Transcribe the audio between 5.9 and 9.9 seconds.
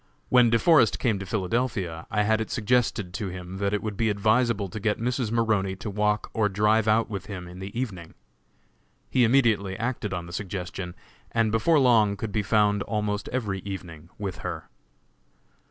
walk or drive out with him in the evening. He immediately